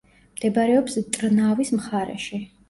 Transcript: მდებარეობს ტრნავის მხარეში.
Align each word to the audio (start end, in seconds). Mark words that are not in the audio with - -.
მდებარეობს 0.37 0.97
ტრნავის 1.17 1.73
მხარეში. 1.77 2.43